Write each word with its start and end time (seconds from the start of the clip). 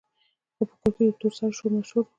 خو 0.55 0.63
په 0.69 0.75
کور 0.79 0.91
کې 0.95 1.03
د 1.07 1.11
تور 1.19 1.33
سرو 1.37 1.55
شور 1.57 1.71
ماشور 1.75 2.03
وو. 2.03 2.09